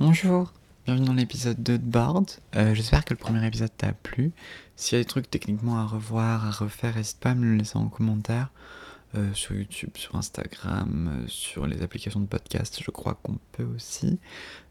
[0.00, 0.50] Bonjour,
[0.86, 2.30] bienvenue dans l'épisode 2 de Board.
[2.56, 4.32] Euh, J'espère que le premier épisode t'a plu.
[4.74, 7.56] S'il y a des trucs techniquement à revoir, à refaire, n'hésite pas à me le
[7.56, 8.48] laisser en commentaire.
[9.14, 13.66] Euh, sur YouTube, sur Instagram, euh, sur les applications de podcast, je crois qu'on peut
[13.76, 14.18] aussi.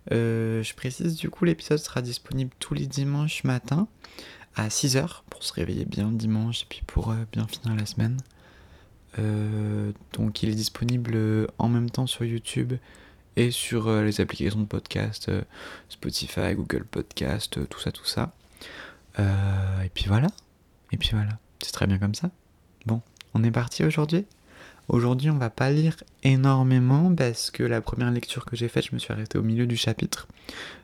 [0.09, 3.87] Je précise du coup, l'épisode sera disponible tous les dimanches matin
[4.55, 8.17] à 6h pour se réveiller bien dimanche et puis pour bien finir la semaine.
[10.13, 12.73] Donc il est disponible en même temps sur YouTube
[13.39, 15.41] et sur euh, les applications de podcast, euh,
[15.87, 18.33] Spotify, Google Podcast, euh, tout ça, tout ça.
[19.17, 20.27] Et puis voilà.
[20.93, 21.39] Et puis voilà.
[21.61, 22.29] C'est très bien comme ça.
[22.85, 23.01] Bon,
[23.33, 24.25] on est parti aujourd'hui.
[24.87, 28.93] Aujourd'hui, on va pas lire énormément parce que la première lecture que j'ai faite, je
[28.93, 30.27] me suis arrêté au milieu du chapitre.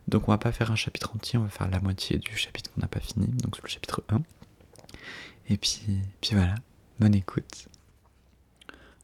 [0.10, 2.72] Donc on va pas faire un chapitre entier, on va faire la moitié du chapitre
[2.74, 4.22] qu'on n'a pas fini, donc le chapitre 1.
[5.50, 5.82] Et puis,
[6.20, 6.56] puis voilà,
[7.00, 7.70] bonne écoute.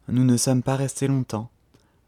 [0.10, 1.50] Nous ne sommes pas restés longtemps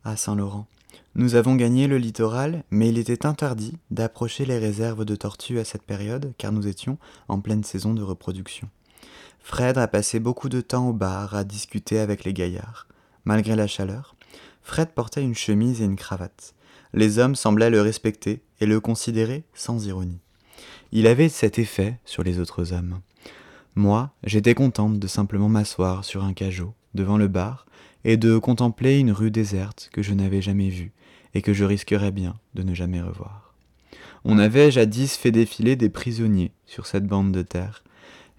[0.04, 0.68] à Saint-Laurent.
[1.16, 5.66] Nous avons gagné le littoral, mais il était interdit d'approcher les réserves de tortues à
[5.66, 8.68] cette période, car nous étions en pleine saison de reproduction.
[9.40, 12.88] Fred a passé beaucoup de temps au bar à discuter avec les gaillards.
[13.26, 14.16] Malgré la chaleur,
[14.64, 16.56] Fred portait une chemise et une cravate.
[16.94, 20.22] Les hommes semblaient le respecter et le considérer sans ironie.
[20.92, 23.02] Il avait cet effet sur les autres hommes.
[23.76, 27.66] Moi, j'étais contente de simplement m'asseoir sur un cajot devant le bar
[28.06, 30.92] et de contempler une rue déserte que je n'avais jamais vue
[31.34, 33.54] et que je risquerais bien de ne jamais revoir.
[34.26, 37.84] On avait jadis fait défiler des prisonniers sur cette bande de terre.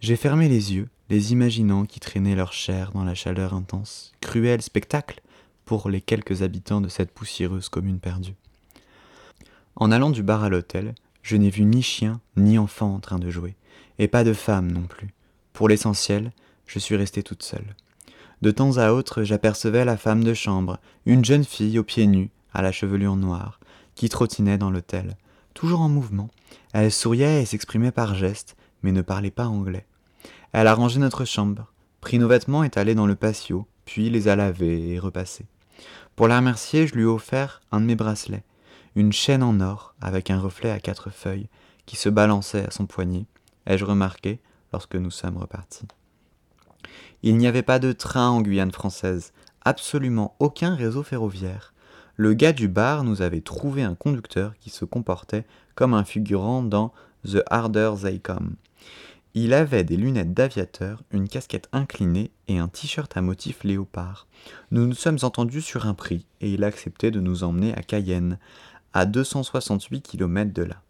[0.00, 4.12] J'ai fermé les yeux, les imaginant qui traînaient leur chair dans la chaleur intense.
[4.20, 5.20] Cruel spectacle
[5.64, 8.34] pour les quelques habitants de cette poussiéreuse commune perdue.
[9.76, 13.18] En allant du bar à l'hôtel, je n'ai vu ni chien ni enfant en train
[13.18, 13.54] de jouer,
[13.98, 15.08] et pas de femme non plus.
[15.52, 16.32] Pour l'essentiel,
[16.66, 17.74] je suis restée toute seule.
[18.42, 22.30] De temps à autre, j'apercevais la femme de chambre, une jeune fille aux pieds nus,
[22.52, 23.60] à la chevelure noire,
[23.94, 25.16] qui trottinait dans l'hôtel.
[25.54, 26.30] Toujours en mouvement,
[26.72, 29.86] elle souriait et s'exprimait par gestes, mais ne parlait pas anglais.
[30.52, 34.36] Elle a rangé notre chambre, pris nos vêtements étalés dans le patio, puis les a
[34.36, 35.46] lavés et repassés.
[36.16, 38.44] Pour la remercier, je lui ai offert un de mes bracelets,
[38.94, 41.48] une chaîne en or avec un reflet à quatre feuilles
[41.86, 43.26] qui se balançait à son poignet,
[43.66, 44.40] ai-je remarqué
[44.72, 45.86] lorsque nous sommes repartis.
[47.22, 51.72] Il n'y avait pas de train en Guyane française, absolument aucun réseau ferroviaire.
[52.16, 56.62] Le gars du bar nous avait trouvé un conducteur qui se comportait comme un figurant
[56.62, 56.92] dans
[57.26, 58.54] The Harder They Come.
[59.36, 64.28] Il avait des lunettes d'aviateur, une casquette inclinée et un t-shirt à motif léopard.
[64.70, 67.82] Nous nous sommes entendus sur un prix et il a accepté de nous emmener à
[67.82, 68.38] Cayenne,
[68.92, 70.82] à 268 km de là.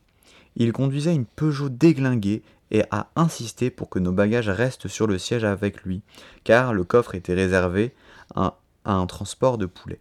[0.56, 5.18] Il conduisait une Peugeot déglinguée et a insisté pour que nos bagages restent sur le
[5.18, 6.02] siège avec lui,
[6.44, 7.94] car le coffre était réservé
[8.34, 10.00] à, un transport de poulet.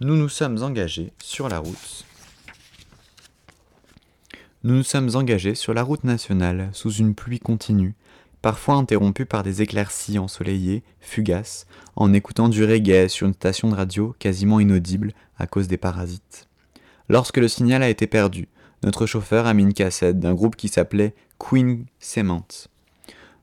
[0.00, 2.04] Nous nous sommes engagés sur la route.
[4.64, 7.94] Nous nous sommes engagés sur la route nationale sous une pluie continue,
[8.42, 13.74] parfois interrompue par des éclaircies ensoleillées, fugaces, en écoutant du reggae sur une station de
[13.74, 16.48] radio quasiment inaudible à cause des parasites.
[17.08, 18.48] Lorsque le signal a été perdu,
[18.82, 22.46] notre chauffeur a mis une cassette d'un groupe qui s'appelait Queen Cement.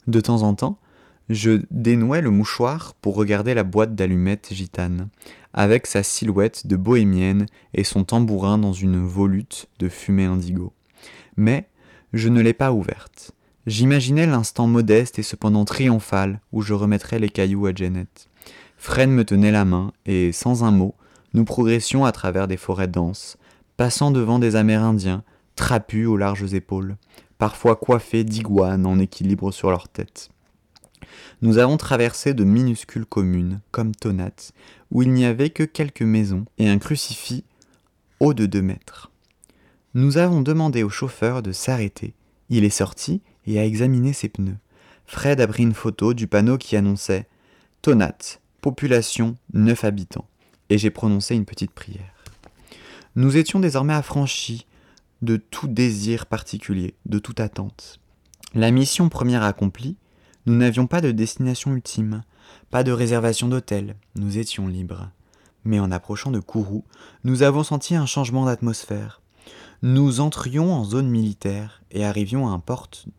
[0.07, 0.77] De temps en temps,
[1.29, 5.09] je dénouais le mouchoir pour regarder la boîte d'allumettes gitane,
[5.53, 10.73] avec sa silhouette de bohémienne et son tambourin dans une volute de fumée indigo.
[11.37, 11.67] Mais
[12.11, 13.31] je ne l'ai pas ouverte.
[13.65, 18.27] J'imaginais l'instant modeste et cependant triomphal où je remettrais les cailloux à Janet.
[18.77, 20.95] Fred me tenait la main et, sans un mot,
[21.33, 23.37] nous progressions à travers des forêts denses,
[23.77, 25.23] passant devant des Amérindiens,
[25.55, 26.97] trapus aux larges épaules,
[27.37, 30.29] parfois coiffés d'iguanes en équilibre sur leur tête.
[31.41, 34.51] Nous avons traversé de minuscules communes, comme Tonat,
[34.91, 37.43] où il n'y avait que quelques maisons et un crucifix
[38.19, 39.11] haut de deux mètres.
[39.93, 42.13] Nous avons demandé au chauffeur de s'arrêter.
[42.49, 44.57] Il est sorti et a examiné ses pneus.
[45.05, 47.27] Fred a pris une photo du panneau qui annonçait
[47.81, 50.27] Tonat, population 9 habitants,
[50.69, 52.12] et j'ai prononcé une petite prière.
[53.15, 54.65] Nous étions désormais affranchis
[55.21, 57.99] de tout désir particulier, de toute attente.
[58.55, 59.97] La mission première accomplie,
[60.47, 62.23] nous n'avions pas de destination ultime,
[62.71, 65.11] pas de réservation d'hôtel, nous étions libres.
[65.63, 66.85] Mais en approchant de Kourou,
[67.23, 69.21] nous avons senti un changement d'atmosphère.
[69.83, 72.59] Nous entrions en zone militaire et arrivions à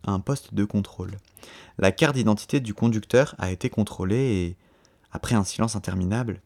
[0.06, 1.18] un, poste de contrôle.
[1.78, 4.56] La carte d'identité du conducteur a été contrôlée et,
[5.12, 6.40] après un silence interminable,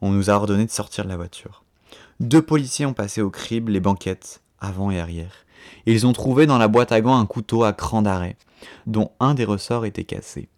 [0.00, 1.65] on nous a ordonné de sortir de la voiture.
[2.20, 5.44] Deux policiers ont passé au crible les banquettes, avant et arrière.
[5.84, 8.36] Ils ont trouvé dans la boîte à gants un couteau à cran d'arrêt,
[8.86, 10.48] dont un des ressorts était cassé.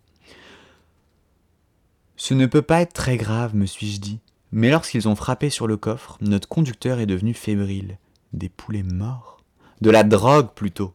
[2.16, 4.20] Ce ne peut pas être très grave, me suis-je dit.
[4.52, 7.98] Mais lorsqu'ils ont frappé sur le coffre, notre conducteur est devenu fébrile.
[8.32, 9.40] Des poulets morts
[9.80, 10.94] De la drogue plutôt.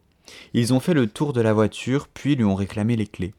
[0.53, 3.33] Ils ont fait le tour de la voiture, puis lui ont réclamé les clés.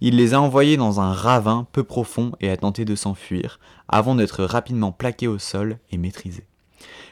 [0.00, 4.14] Il les a envoyés dans un ravin peu profond et a tenté de s'enfuir, avant
[4.14, 6.44] d'être rapidement plaqué au sol et maîtrisé.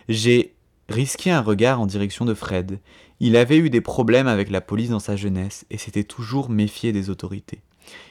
[0.08, 0.54] J'ai
[0.88, 2.80] risqué un regard en direction de Fred.
[3.20, 6.92] Il avait eu des problèmes avec la police dans sa jeunesse et s'était toujours méfié
[6.92, 7.60] des autorités.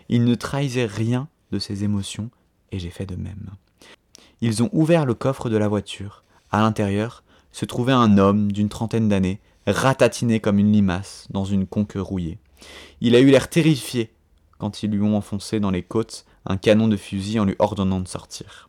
[0.08, 2.30] Il ne trahissait rien de ses émotions
[2.72, 3.50] et j'ai fait de même.
[4.42, 6.24] Ils ont ouvert le coffre de la voiture.
[6.52, 11.68] À l'intérieur se trouvait un homme d'une trentaine d'années, ratatiné comme une limace dans une
[11.68, 12.38] conque rouillée.
[13.02, 14.12] Il a eu l'air terrifié
[14.58, 18.00] quand ils lui ont enfoncé dans les côtes un canon de fusil en lui ordonnant
[18.00, 18.69] de sortir.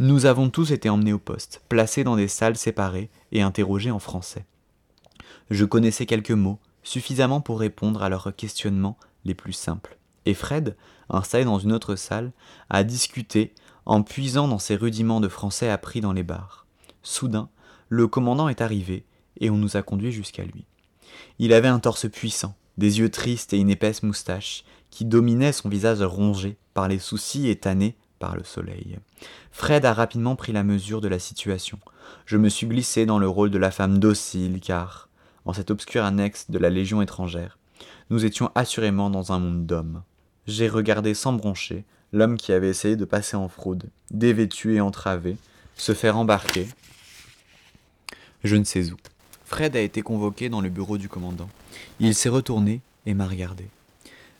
[0.00, 3.98] Nous avons tous été emmenés au poste, placés dans des salles séparées et interrogés en
[3.98, 4.46] français.
[5.50, 9.98] Je connaissais quelques mots, suffisamment pour répondre à leurs questionnements les plus simples.
[10.24, 10.76] Et Fred,
[11.10, 12.30] installé dans une autre salle,
[12.70, 13.52] a discuté
[13.86, 16.66] en puisant dans ses rudiments de français appris dans les bars.
[17.02, 17.48] Soudain,
[17.88, 19.04] le commandant est arrivé
[19.40, 20.64] et on nous a conduits jusqu'à lui.
[21.40, 25.68] Il avait un torse puissant, des yeux tristes et une épaisse moustache qui dominait son
[25.68, 27.56] visage rongé par les soucis et
[28.18, 28.98] par le soleil.
[29.50, 31.78] Fred a rapidement pris la mesure de la situation.
[32.26, 35.08] Je me suis glissé dans le rôle de la femme docile car,
[35.44, 37.58] en cette obscure annexe de la Légion étrangère,
[38.10, 40.02] nous étions assurément dans un monde d'hommes.
[40.46, 45.36] J'ai regardé sans broncher l'homme qui avait essayé de passer en fraude, dévêtu et entravé,
[45.76, 46.66] se faire embarquer,
[48.44, 48.96] je ne sais où.
[49.44, 51.48] Fred a été convoqué dans le bureau du commandant.
[52.00, 53.68] Il s'est retourné et m'a regardé.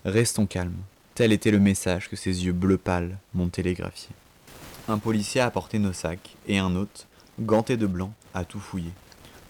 [0.04, 0.82] Restons calmes.
[1.18, 4.10] Tel était le message que ses yeux bleu pâle m'ont télégraphié.
[4.86, 7.08] Un policier a apporté nos sacs et un autre,
[7.40, 8.92] ganté de blanc, a tout fouillé.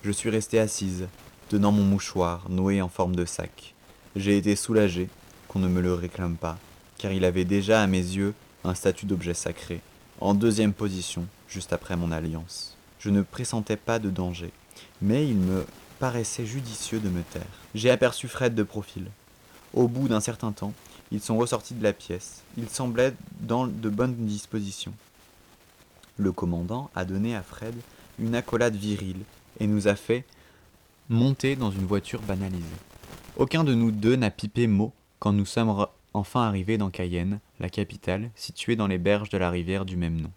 [0.03, 1.09] Je suis restée assise,
[1.51, 3.75] tenant mon mouchoir noué en forme de sac.
[4.17, 5.11] J'ai été soulagé
[5.47, 6.57] qu'on ne me le réclame pas,
[6.97, 8.33] car il avait déjà à mes yeux
[8.65, 9.83] un statut d'objet sacré,
[10.23, 12.79] en deuxième position, juste après mon alliance.
[12.99, 14.53] Je ne pressentais pas de danger,
[15.03, 15.67] mais il me
[15.99, 17.43] paraissait judicieux de me taire.
[17.75, 19.05] J'ai aperçu Fred de profil.
[19.75, 20.73] Au bout d'un certain temps,
[21.11, 22.43] ils sont ressortis de la pièce.
[22.57, 24.95] Ils semblaient dans de bonnes dispositions.
[26.17, 27.75] Le commandant a donné à Fred
[28.19, 29.23] une accolade virile
[29.61, 30.25] et nous a fait
[31.09, 32.65] monter dans une voiture banalisée.
[33.37, 37.71] Aucun de nous deux n'a pipé mot quand nous sommes enfin arrivés dans Cayenne, la
[37.71, 40.31] capitale, située dans les berges de la rivière du même nom.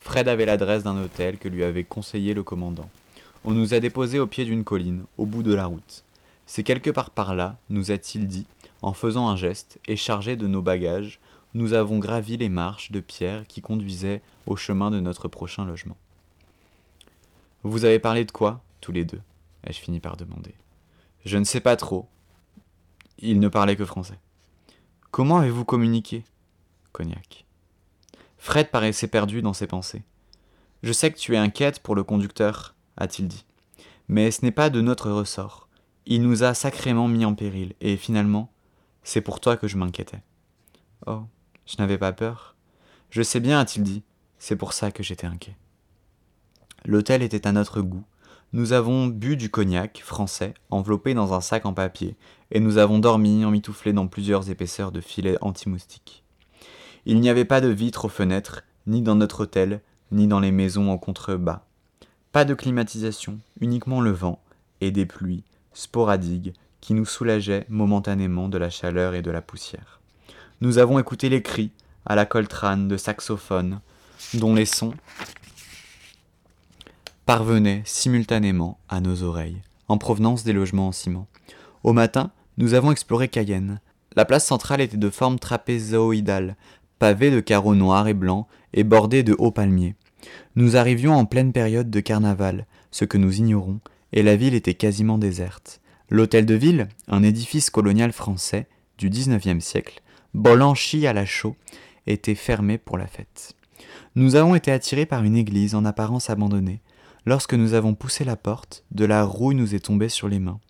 [0.00, 2.88] Fred avait l'adresse d'un hôtel que lui avait conseillé le commandant.
[3.44, 6.04] On nous a déposés au pied d'une colline, au bout de la route.
[6.46, 8.46] C'est quelque part par là, nous a-t-il dit,
[8.82, 11.20] en faisant un geste, et chargé de nos bagages,
[11.54, 15.96] nous avons gravi les marches de pierre qui conduisaient au chemin de notre prochain logement.
[17.62, 19.20] Vous avez parlé de quoi, tous les deux
[19.68, 20.54] ai-je fini par demander.
[21.24, 22.08] Je ne sais pas trop.
[23.18, 24.18] Il ne parlait que français.
[25.10, 26.24] Comment avez-vous communiqué
[26.92, 27.44] Cognac?
[28.38, 30.02] Fred paraissait perdu dans ses pensées.
[30.82, 33.44] Je sais que tu es inquiète pour le conducteur, a-t-il dit.
[34.08, 35.68] Mais ce n'est pas de notre ressort.
[36.06, 38.50] Il nous a sacrément mis en péril, et finalement,
[39.02, 40.22] c'est pour toi que je m'inquiétais.
[41.06, 41.22] Oh,
[41.66, 42.56] je n'avais pas peur.
[43.10, 44.02] Je sais bien, a-t-il dit.
[44.38, 45.56] C'est pour ça que j'étais inquiet.
[46.84, 48.04] L'hôtel était à notre goût.
[48.52, 52.16] Nous avons bu du cognac français enveloppé dans un sac en papier,
[52.50, 56.24] et nous avons dormi emmitouflés dans plusieurs épaisseurs de filets anti-moustiques.
[57.04, 60.52] Il n'y avait pas de vitres aux fenêtres, ni dans notre hôtel, ni dans les
[60.52, 61.64] maisons en contrebas.
[62.32, 64.40] Pas de climatisation, uniquement le vent
[64.80, 70.00] et des pluies sporadiques qui nous soulageaient momentanément de la chaleur et de la poussière.
[70.60, 71.70] Nous avons écouté les cris
[72.06, 73.80] à la coltrane de saxophones
[74.34, 74.94] dont les sons
[77.26, 81.26] parvenaient simultanément à nos oreilles, en provenance des logements en ciment.
[81.84, 83.80] Au matin, nous avons exploré Cayenne.
[84.16, 86.56] La place centrale était de forme trapézoïdale,
[86.98, 89.94] pavé de carreaux noirs et blancs et bordé de hauts palmiers.
[90.56, 93.80] Nous arrivions en pleine période de carnaval, ce que nous ignorons,
[94.12, 95.80] et la ville était quasiment déserte.
[96.10, 100.00] L'hôtel de ville, un édifice colonial français du XIXe siècle,
[100.32, 101.56] blanchi à la chaux,
[102.06, 103.54] était fermé pour la fête.
[104.14, 106.80] Nous avons été attirés par une église en apparence abandonnée.
[107.26, 110.60] Lorsque nous avons poussé la porte, de la rouille nous est tombée sur les mains.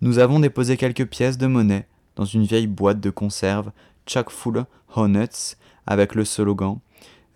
[0.00, 1.86] Nous avons déposé quelques pièces de monnaie
[2.16, 3.70] dans une vieille boîte de conserve
[4.06, 4.64] chock full
[4.96, 6.80] nuts avec le slogan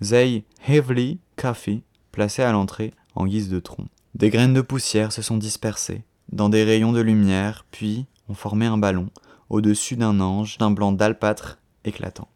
[0.02, 3.86] They Heavily Coffee placé à l'entrée en guise de tronc.
[4.16, 6.02] Des graines de poussière se sont dispersées
[6.36, 9.08] dans des rayons de lumière, puis ont formé un ballon
[9.48, 12.28] au-dessus d'un ange d'un blanc d'alpâtre éclatant.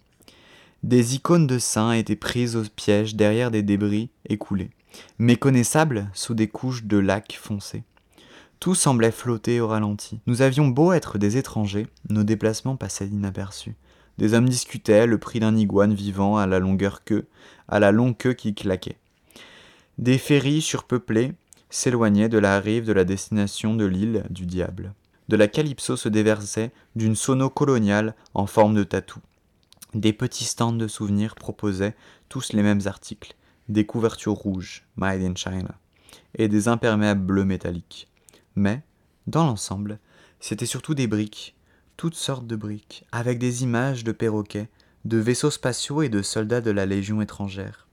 [0.82, 4.70] Des icônes de saints étaient prises au piège derrière des débris écoulés,
[5.18, 7.84] méconnaissables sous des couches de lac foncé.
[8.58, 10.20] Tout semblait flotter au ralenti.
[10.26, 13.74] Nous avions beau être des étrangers, nos déplacements passaient inaperçus.
[14.16, 17.26] Des hommes discutaient le prix d'un iguane vivant à la longueur queue,
[17.68, 18.98] à la longue queue qui claquait.
[19.98, 21.34] Des ferries surpeuplées
[21.70, 24.92] s'éloignait de la rive de la destination de l'île du diable.
[25.28, 29.20] De la calypso se déversait d'une sono coloniale en forme de tatou.
[29.94, 31.96] Des petits stands de souvenirs proposaient
[32.28, 33.34] tous les mêmes articles,
[33.68, 35.78] des couvertures rouges, made in China,
[36.36, 38.08] et des imperméables bleus métalliques.
[38.56, 38.82] Mais,
[39.26, 39.98] dans l'ensemble,
[40.40, 41.56] c'était surtout des briques,
[41.96, 44.68] toutes sortes de briques, avec des images de perroquets,
[45.04, 47.86] de vaisseaux spatiaux et de soldats de la Légion étrangère.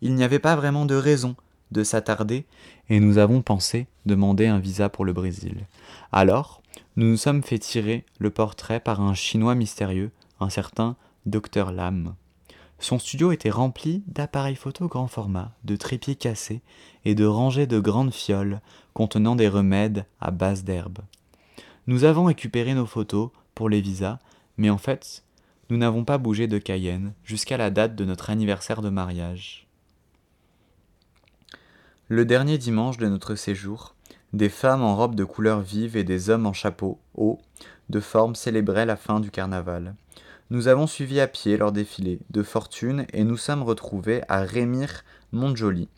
[0.00, 1.36] Il n'y avait pas vraiment de raison
[1.72, 2.46] de s'attarder,
[2.88, 5.66] et nous avons pensé demander un visa pour le Brésil.
[6.12, 6.62] Alors,
[6.96, 10.10] nous nous sommes fait tirer le portrait par un Chinois mystérieux,
[10.40, 10.96] un certain
[11.26, 12.14] Dr Lam.
[12.78, 16.62] Son studio était rempli d'appareils photo grand format, de trépieds cassés
[17.04, 18.60] et de rangées de grandes fioles
[18.94, 21.00] contenant des remèdes à base d'herbes.
[21.86, 24.18] Nous avons récupéré nos photos pour les visas,
[24.56, 25.24] mais en fait,
[25.68, 29.66] nous n'avons pas bougé de Cayenne jusqu'à la date de notre anniversaire de mariage.
[32.12, 33.94] Le dernier dimanche de notre séjour,
[34.32, 37.38] des femmes en robes de couleurs vives et des hommes en chapeau haut
[37.88, 39.94] de forme célébraient la fin du carnaval.
[40.50, 45.04] Nous avons suivi à pied leur défilé de fortune et nous sommes retrouvés à Rémire
[45.30, 45.88] Montjoli,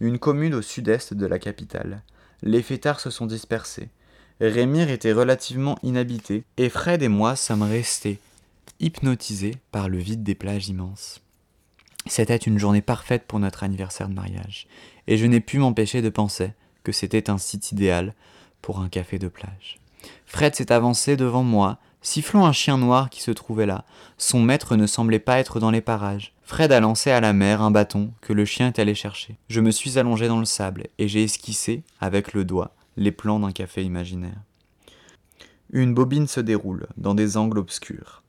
[0.00, 2.02] une commune au sud-est de la capitale.
[2.42, 3.88] Les fêtards se sont dispersés.
[4.42, 8.18] Rémire était relativement inhabité et Fred et moi sommes restés
[8.78, 11.22] hypnotisés par le vide des plages immenses.
[12.06, 14.66] C'était une journée parfaite pour notre anniversaire de mariage,
[15.06, 18.14] et je n'ai pu m'empêcher de penser que c'était un site idéal
[18.60, 19.78] pour un café de plage.
[20.26, 23.84] Fred s'est avancé devant moi, sifflant un chien noir qui se trouvait là.
[24.18, 26.32] Son maître ne semblait pas être dans les parages.
[26.42, 29.36] Fred a lancé à la mer un bâton que le chien est allé chercher.
[29.48, 33.38] Je me suis allongé dans le sable et j'ai esquissé, avec le doigt, les plans
[33.38, 34.40] d'un café imaginaire.
[35.70, 38.22] Une bobine se déroule dans des angles obscurs.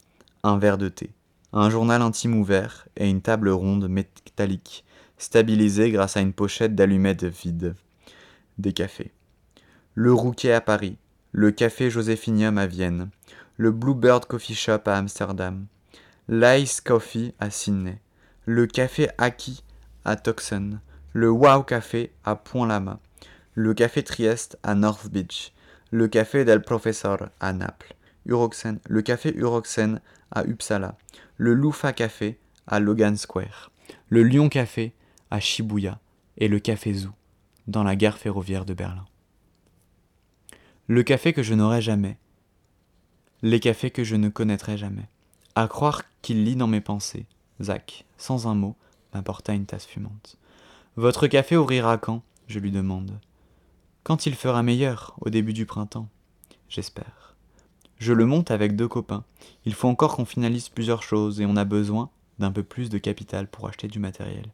[0.44, 1.10] Un verre de thé,
[1.54, 4.84] un journal intime ouvert et une table ronde métallique,
[5.18, 7.76] stabilisée grâce à une pochette d'allumettes vide.
[8.58, 9.12] Des cafés.
[9.94, 10.98] Le Rouquet à Paris,
[11.32, 13.10] le Café Josephinium à Vienne,
[13.58, 15.68] le Bluebird Coffee Shop à Amsterdam,
[16.28, 18.00] l'Ice Coffee à Sydney,
[18.46, 19.64] le Café Aki
[20.06, 20.80] à Tucson,
[21.14, 23.00] le Wow Café à Point-Lama,
[23.54, 25.54] le Café Trieste à North Beach,
[25.92, 27.94] le Café del Professor à Naples,
[28.26, 30.02] Uroxen, le Café Uroxen
[30.34, 30.98] à Uppsala,
[31.38, 32.38] le Lufa Café
[32.68, 33.72] à Logan Square,
[34.10, 34.94] le Lyon Café
[35.32, 36.00] à Shibuya
[36.38, 37.12] et le Café Zoo
[37.68, 39.06] dans la gare ferroviaire de Berlin.
[40.88, 42.18] Le café que je n'aurai jamais,
[43.42, 45.10] les cafés que je ne connaîtrai jamais.
[45.56, 47.26] À croire qu'il lit dans mes pensées.
[47.62, 48.76] Zach, sans un mot,
[49.14, 50.38] m'apporta une tasse fumante.
[50.96, 52.24] Votre café ouvrira quand?
[52.48, 53.20] Je lui demande.
[54.04, 56.08] Quand il fera meilleur, au début du printemps.
[56.70, 57.33] J'espère.
[58.00, 59.24] Je le monte avec deux copains.
[59.66, 62.10] Il faut encore qu'on finalise plusieurs choses et on a besoin
[62.40, 64.46] d'un peu plus de capital pour acheter du matériel.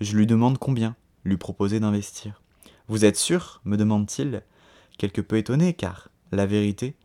[0.00, 2.40] Je lui demande combien, lui proposer d'investir.
[2.88, 4.42] Vous êtes sûr me demande-t-il,
[4.98, 6.96] quelque peu étonné, car, la vérité,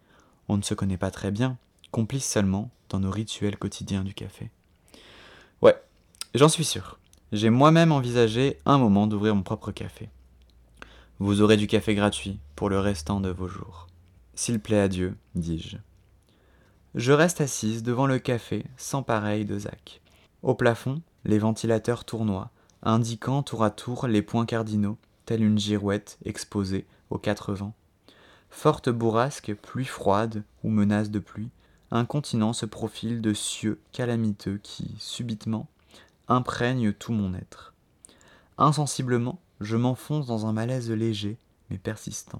[0.47, 1.57] on ne se connaît pas très bien,
[1.91, 4.51] complice seulement dans nos rituels quotidiens du café.
[5.61, 5.75] Ouais,
[6.33, 6.99] j'en suis sûr.
[7.31, 10.09] J'ai moi-même envisagé un moment d'ouvrir mon propre café.
[11.19, 13.88] Vous aurez du café gratuit pour le restant de vos jours.
[14.41, 15.75] S'il plaît à Dieu, dis-je.
[16.95, 19.99] Je reste assise devant le café sans pareil de Zach.
[20.43, 22.49] Au plafond, les ventilateurs tournoient,
[22.81, 27.73] indiquant tour à tour les points cardinaux, telle une girouette exposée aux quatre vents.
[28.49, 31.49] Forte bourrasque, pluie froide ou menace de pluie,
[31.91, 35.67] un continent se profile de cieux calamiteux qui, subitement,
[36.29, 37.73] imprègne tout mon être.
[38.57, 41.37] Insensiblement, je m'enfonce dans un malaise léger,
[41.69, 42.39] mais persistant.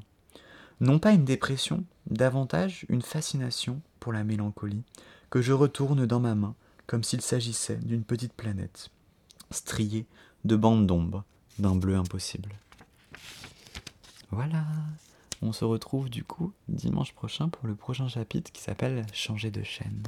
[0.81, 4.83] Non pas une dépression, davantage une fascination pour la mélancolie,
[5.29, 6.55] que je retourne dans ma main,
[6.87, 8.89] comme s'il s'agissait d'une petite planète,
[9.51, 10.05] striée
[10.45, 11.25] de bandes d'ombre,
[11.59, 12.53] d'un bleu impossible.
[14.31, 14.65] Voilà,
[15.41, 19.63] on se retrouve du coup dimanche prochain pour le prochain chapitre qui s'appelle Changer de
[19.63, 20.03] chaîne.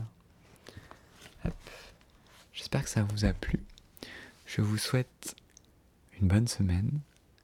[2.54, 3.60] J'espère que ça vous a plu.
[4.46, 5.36] Je vous souhaite
[6.20, 7.00] une bonne semaine,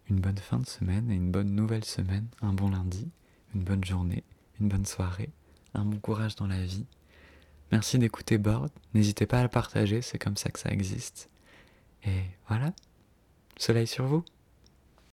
[0.10, 3.10] une bonne fin de semaine et une bonne nouvelle semaine, un bon lundi,
[3.54, 4.24] une bonne journée,
[4.60, 5.30] une bonne soirée,
[5.74, 6.86] un bon courage dans la vie.
[7.72, 8.72] Merci d'écouter Board.
[8.94, 11.30] N'hésitez pas à le partager, c'est comme ça que ça existe.
[12.06, 12.72] Et voilà,
[13.58, 14.24] soleil sur vous.